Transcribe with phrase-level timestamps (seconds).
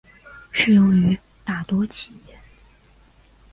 [0.51, 2.35] 适用于大多企业。